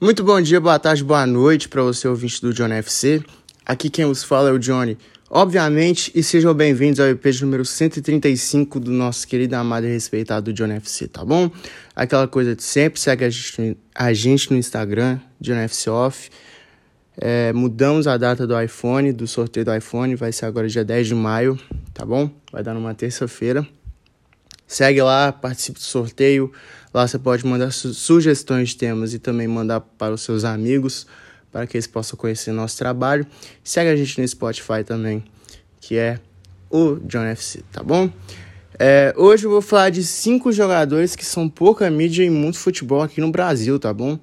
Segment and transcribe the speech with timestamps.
[0.00, 3.20] Muito bom dia, boa tarde, boa noite para você ouvinte do Johnny FC.
[3.66, 4.96] Aqui quem os fala é o Johnny.
[5.28, 10.74] Obviamente, e sejam bem-vindos ao EP número 135 do nosso querido, amado e respeitado Johnny
[10.74, 11.50] FC, tá bom?
[11.96, 16.30] Aquela coisa de sempre, segue a gente, a gente no Instagram, Johnny FC Off.
[17.16, 21.08] É, mudamos a data do iPhone, do sorteio do iPhone, vai ser agora dia 10
[21.08, 21.58] de maio,
[21.92, 22.30] tá bom?
[22.52, 23.66] Vai dar numa terça-feira.
[24.68, 26.52] Segue lá, participe do sorteio.
[26.92, 31.06] Lá você pode mandar su sugestões de temas e também mandar para os seus amigos,
[31.50, 33.26] para que eles possam conhecer nosso trabalho.
[33.64, 35.24] Segue a gente no Spotify também,
[35.80, 36.20] que é
[36.70, 38.10] o John FC, tá bom?
[38.78, 43.00] É, hoje eu vou falar de cinco jogadores que são pouca mídia em muito futebol
[43.00, 44.18] aqui no Brasil, tá bom?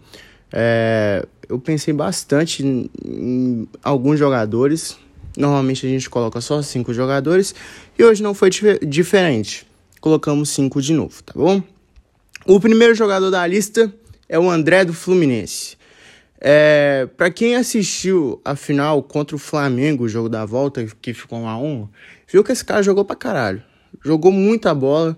[0.53, 4.95] É, eu pensei bastante em, em alguns jogadores.
[5.35, 7.55] Normalmente a gente coloca só cinco jogadores
[7.97, 9.65] e hoje não foi dif diferente
[10.05, 11.63] colocamos 5 de novo, tá bom?
[12.45, 13.91] O primeiro jogador da lista
[14.29, 15.75] é o André do Fluminense.
[16.39, 21.39] É, para quem assistiu a final contra o Flamengo, o jogo da volta, que ficou
[21.39, 21.89] 1 a 1
[22.31, 23.63] viu que esse cara jogou pra caralho.
[24.03, 25.17] Jogou muita bola.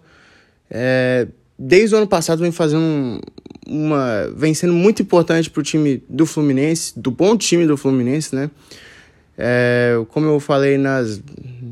[0.71, 1.27] É,
[1.59, 3.19] desde o ano passado vem fazendo
[3.67, 4.31] uma.
[4.37, 8.49] vem sendo muito importante pro time do Fluminense, do bom time do Fluminense, né?
[9.37, 11.21] É, como eu falei nas,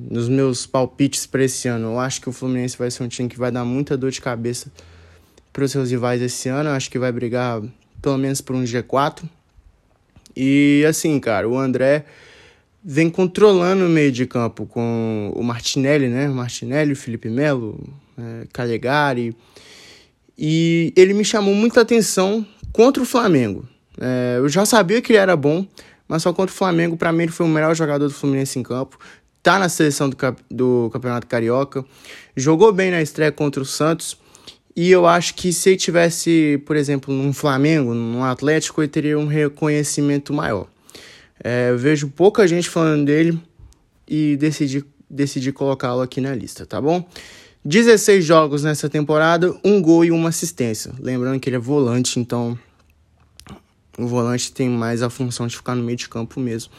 [0.09, 3.27] nos meus palpites para esse ano, eu acho que o Fluminense vai ser um time
[3.27, 4.71] que vai dar muita dor de cabeça
[5.51, 6.69] para os seus rivais esse ano.
[6.69, 7.61] Eu acho que vai brigar
[8.01, 9.23] pelo menos por um G4.
[10.35, 12.05] E assim, cara, o André
[12.83, 16.27] vem controlando o meio de campo com o Martinelli, né?
[16.27, 17.83] Martinelli, o Felipe Melo,
[18.15, 19.35] é, Calegari.
[20.37, 23.67] E ele me chamou muita atenção contra o Flamengo.
[23.99, 25.65] É, eu já sabia que ele era bom,
[26.07, 28.63] mas só contra o Flamengo, para mim, ele foi o melhor jogador do Fluminense em
[28.63, 28.97] campo.
[29.41, 30.17] Tá na seleção do,
[30.49, 31.85] do Campeonato Carioca.
[32.35, 34.17] Jogou bem na estreia contra o Santos.
[34.75, 39.17] E eu acho que se ele tivesse, por exemplo, num Flamengo, num Atlético, ele teria
[39.17, 40.67] um reconhecimento maior.
[41.43, 43.39] É, eu vejo pouca gente falando dele
[44.07, 47.07] e decidi, decidi colocá-lo aqui na lista, tá bom?
[47.63, 50.91] 16 jogos nessa temporada, um gol e uma assistência.
[50.99, 52.57] Lembrando que ele é volante, então
[53.97, 56.71] o volante tem mais a função de ficar no meio de campo mesmo.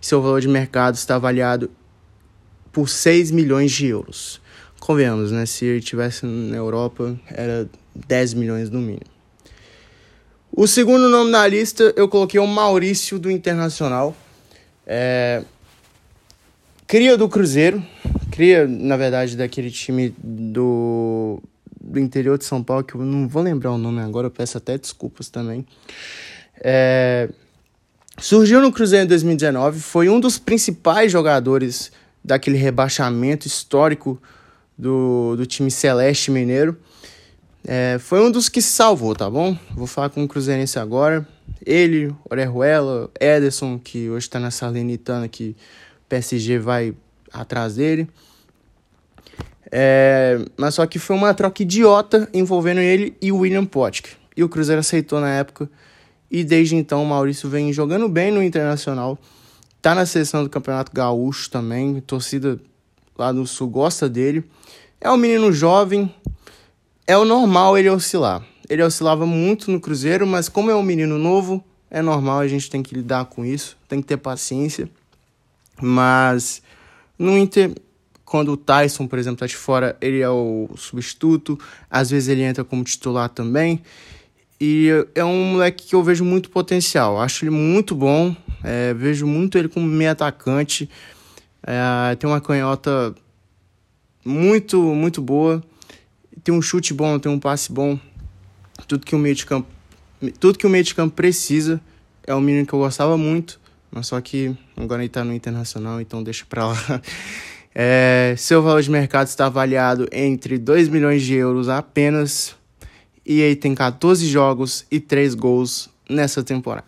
[0.00, 1.70] Seu valor de mercado está avaliado
[2.72, 4.40] por 6 milhões de euros.
[4.80, 5.46] Convenhamos, né?
[5.46, 9.14] Se ele estivesse na Europa, era 10 milhões no mínimo.
[10.52, 14.14] O segundo nome na lista eu coloquei o Maurício do Internacional.
[14.86, 15.42] É...
[16.86, 17.82] Cria do Cruzeiro.
[18.30, 21.40] Cria, na verdade, daquele time do,
[21.80, 24.58] do interior de São Paulo, que eu não vou lembrar o nome agora, eu peço
[24.58, 25.64] até desculpas também.
[26.60, 27.28] É,
[28.18, 31.92] surgiu no Cruzeiro em 2019, foi um dos principais jogadores
[32.24, 34.20] daquele rebaixamento histórico
[34.76, 36.76] do, do time Celeste Mineiro.
[37.66, 39.56] É, foi um dos que se salvou, tá bom?
[39.74, 41.26] Vou falar com o Cruzeirense agora.
[41.64, 45.56] Ele, Orejuela, Ederson, que hoje está na Salernitana, que
[46.08, 46.94] PSG vai
[47.32, 48.08] atrás dele.
[49.72, 54.12] É, mas só que foi uma troca idiota envolvendo ele e o William Potker.
[54.36, 55.68] E o Cruzeiro aceitou na época
[56.34, 59.16] e desde então o Maurício vem jogando bem no Internacional.
[59.80, 62.00] Tá na seleção do Campeonato Gaúcho também.
[62.00, 62.58] Torcida
[63.16, 64.42] lá do Sul gosta dele.
[65.00, 66.12] É um menino jovem.
[67.06, 68.44] É o normal ele oscilar.
[68.68, 72.68] Ele oscilava muito no Cruzeiro, mas como é um menino novo, é normal, a gente
[72.68, 74.90] tem que lidar com isso, tem que ter paciência.
[75.80, 76.62] Mas
[77.16, 77.76] no Inter,
[78.24, 81.56] quando o Tyson, por exemplo, tá de fora, ele é o substituto,
[81.88, 83.80] às vezes ele entra como titular também.
[84.66, 87.20] E é um moleque que eu vejo muito potencial.
[87.20, 88.34] Acho ele muito bom.
[88.62, 90.88] É, vejo muito ele como meio atacante.
[91.62, 93.14] É, tem uma canhota
[94.24, 95.62] muito, muito boa.
[96.42, 97.98] Tem um chute bom, tem um passe bom.
[98.88, 99.68] Tudo que o meio de campo,
[100.40, 101.78] tudo que o meio de campo precisa.
[102.26, 103.60] É um menino que eu gostava muito.
[103.90, 106.76] Mas só que agora ele está no Internacional, então deixa para lá.
[107.76, 112.54] É, seu valor de mercado está avaliado entre 2 milhões de euros apenas
[113.24, 116.84] e aí tem 14 jogos e 3 gols nessa temporada.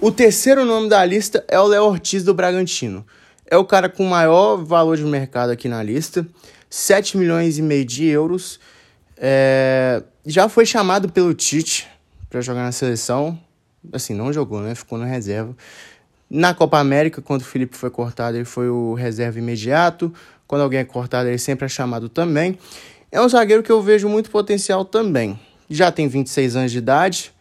[0.00, 3.06] O terceiro nome da lista é o Léo Ortiz do Bragantino.
[3.46, 6.26] É o cara com maior valor de mercado aqui na lista,
[6.68, 8.60] 7 milhões e meio de euros.
[9.16, 10.02] É...
[10.24, 11.88] Já foi chamado pelo Tite
[12.28, 13.38] para jogar na seleção.
[13.92, 14.74] Assim, não jogou, né?
[14.74, 15.56] Ficou na reserva.
[16.28, 20.12] Na Copa América, quando o Felipe foi cortado, ele foi o reserva imediato.
[20.46, 22.58] Quando alguém é cortado, ele sempre é chamado também.
[23.16, 25.40] É um zagueiro que eu vejo muito potencial também.
[25.70, 27.32] Já tem 26 anos de idade,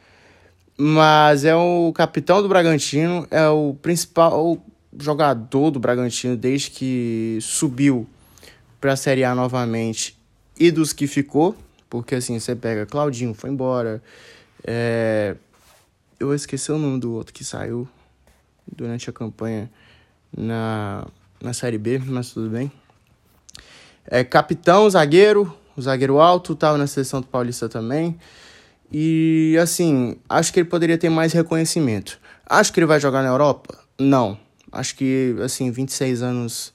[0.77, 4.57] mas é o capitão do Bragantino, é o principal
[4.97, 8.07] jogador do Bragantino desde que subiu
[8.79, 10.17] para a Série A novamente
[10.57, 11.53] e dos que ficou,
[11.89, 14.01] porque assim, você pega Claudinho foi embora,
[14.63, 15.35] é,
[16.17, 17.85] Eu esqueci o nome do outro que saiu
[18.65, 19.69] durante a campanha
[20.31, 21.05] na,
[21.43, 22.71] na Série B, mas tudo bem.
[24.05, 28.17] É capitão, zagueiro, o zagueiro alto, tava na seleção do Paulista também.
[28.91, 32.19] E assim, acho que ele poderia ter mais reconhecimento.
[32.45, 33.77] Acho que ele vai jogar na Europa?
[33.99, 34.37] Não.
[34.71, 36.73] Acho que, assim, 26 anos.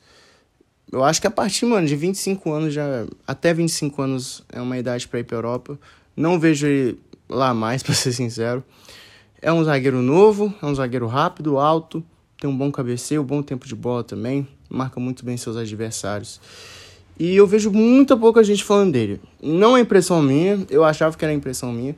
[0.91, 3.07] Eu acho que a partir, mano, de 25 anos já.
[3.27, 5.79] Até 25 anos é uma idade para ir pra Europa.
[6.17, 6.99] Não vejo ele
[7.29, 8.65] lá mais, pra ser sincero.
[9.41, 12.05] É um zagueiro novo, é um zagueiro rápido, alto,
[12.39, 16.39] tem um bom cabeceio, bom tempo de bola também, marca muito bem seus adversários.
[17.21, 19.21] E eu vejo muita pouca gente falando dele.
[19.43, 21.95] Não é impressão minha, eu achava que era impressão minha.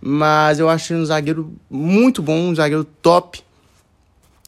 [0.00, 3.42] Mas eu achei um zagueiro muito bom, um zagueiro top.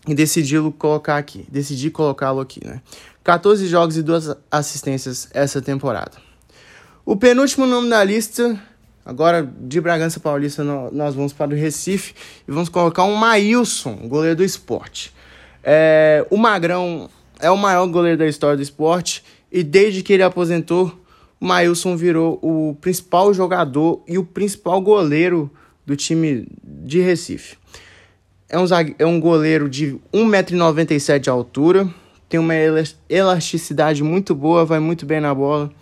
[0.09, 1.45] E decidi colocar aqui.
[1.51, 2.81] Decidi colocá-lo aqui, né?
[3.23, 6.13] 14 jogos e duas assistências essa temporada.
[7.05, 8.59] O penúltimo nome da lista,
[9.05, 12.15] agora de Bragança Paulista, nós vamos para o Recife
[12.49, 15.13] e vamos colocar um Maílson, goleiro do esporte.
[15.63, 20.23] É, o Magrão é o maior goleiro da história do esporte e desde que ele
[20.23, 20.99] aposentou,
[21.41, 25.51] o Mailson virou o principal jogador e o principal goleiro
[25.87, 27.57] do time de Recife.
[28.49, 28.65] É um,
[28.99, 31.89] é um goleiro de 1,97m de altura,
[32.29, 32.55] tem uma
[33.09, 35.73] elasticidade muito boa, vai muito bem na bola.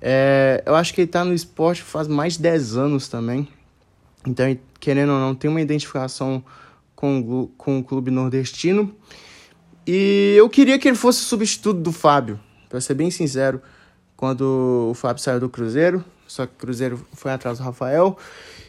[0.00, 3.48] É, eu acho que ele está no esporte faz mais de 10 anos também.
[4.26, 6.44] Então, querendo ou não, tem uma identificação
[6.94, 8.94] com, com o clube nordestino.
[9.86, 12.38] E eu queria que ele fosse substituto do Fábio.
[12.72, 13.60] Pra ser bem sincero,
[14.16, 18.16] quando o Fábio saiu do Cruzeiro, só que o Cruzeiro foi atrás do Rafael.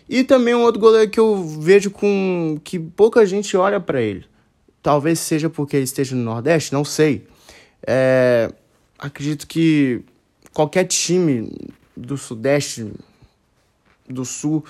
[0.09, 4.25] E também um outro goleiro que eu vejo com que pouca gente olha para ele.
[4.81, 7.25] Talvez seja porque ele esteja no Nordeste, não sei.
[7.87, 8.51] É,
[8.99, 10.03] acredito que
[10.51, 11.49] qualquer time
[11.95, 12.91] do Sudeste,
[14.09, 14.65] do Sul,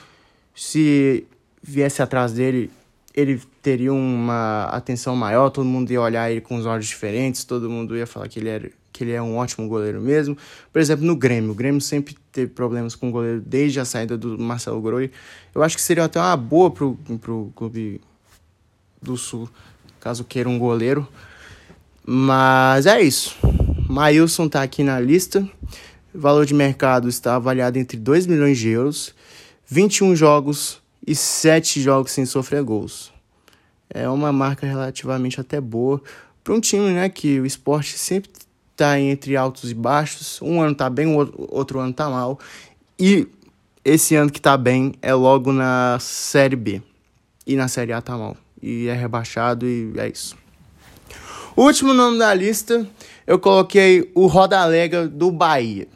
[0.54, 1.26] se
[1.60, 2.70] viesse atrás dele,
[3.16, 7.68] ele teria uma atenção maior, todo mundo ia olhar ele com os olhos diferentes, todo
[7.68, 10.38] mundo ia falar que ele era que ele é um ótimo goleiro mesmo.
[10.72, 11.52] Por exemplo, no Grêmio.
[11.52, 15.12] O Grêmio sempre teve problemas com o goleiro desde a saída do Marcelo Groi.
[15.54, 18.00] Eu acho que seria até uma boa pro, pro clube
[19.02, 19.50] do Sul,
[20.00, 21.08] caso queira um goleiro.
[22.06, 23.36] Mas é isso.
[23.90, 25.48] Maílson tá aqui na lista.
[26.14, 29.16] O valor de mercado está avaliado entre 2 milhões de euros,
[29.66, 33.12] 21 jogos e 7 jogos sem sofrer gols.
[33.90, 36.02] É uma marca relativamente até boa
[36.44, 38.30] para um time, né, que o esporte sempre
[38.84, 40.42] tá entre altos e baixos.
[40.42, 42.38] Um ano tá bem, o outro ano tá mal.
[43.00, 43.26] E
[43.86, 46.82] esse ano que tá bem é logo na Série B.
[47.48, 48.36] E na Série A tá mal.
[48.62, 50.36] E é rebaixado e é isso.
[51.56, 52.86] O último nome da lista,
[53.26, 55.88] eu coloquei o Rodalega do Bahia.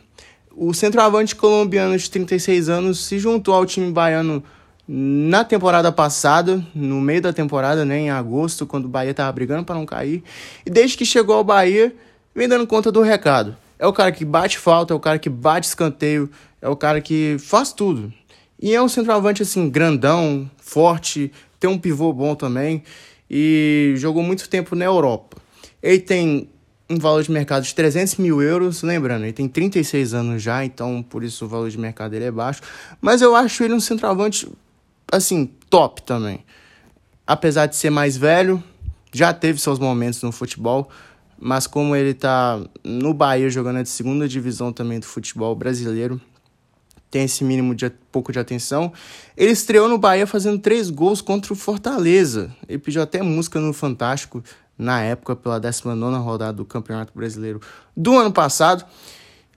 [0.55, 4.41] O centroavante colombiano de 36 anos se juntou ao time baiano
[4.87, 9.65] na temporada passada, no meio da temporada, né, em agosto, quando o Bahia estava brigando
[9.65, 10.23] para não cair.
[10.65, 11.93] E desde que chegou ao Bahia,
[12.37, 13.57] vem dando conta do recado.
[13.79, 16.29] É o cara que bate falta, é o cara que bate escanteio,
[16.61, 18.13] é o cara que faz tudo.
[18.61, 22.83] E é um centroavante assim, grandão, forte, tem um pivô bom também
[23.29, 25.37] e jogou muito tempo na Europa.
[25.81, 26.47] Ele tem
[26.87, 31.03] um valor de mercado de 300 mil euros, lembrando, ele tem 36 anos já, então
[31.03, 32.61] por isso o valor de mercado dele é baixo.
[33.01, 34.47] Mas eu acho ele um centroavante,
[35.11, 36.45] assim, top também.
[37.25, 38.63] Apesar de ser mais velho,
[39.11, 40.89] já teve seus momentos no futebol,
[41.39, 46.19] mas como ele está no Bahia jogando de segunda divisão também do futebol brasileiro,
[47.09, 48.91] tem esse mínimo de pouco de atenção.
[49.35, 52.53] Ele estreou no Bahia fazendo três gols contra o Fortaleza.
[52.67, 54.43] Ele pediu até música no Fantástico
[54.77, 57.61] na época pela 19 rodada do Campeonato Brasileiro
[57.95, 58.85] do ano passado.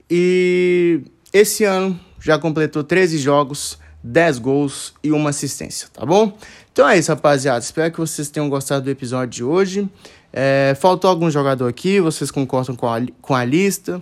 [0.09, 6.37] E esse ano já completou 13 jogos, 10 gols e uma assistência, tá bom?
[6.71, 7.59] Então é isso, rapaziada.
[7.59, 9.89] Espero que vocês tenham gostado do episódio de hoje.
[10.33, 14.01] É, faltou algum jogador aqui, vocês concordam com a, com a lista.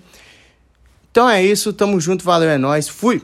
[1.12, 3.22] Então é isso, tamo junto, valeu, é nóis, fui!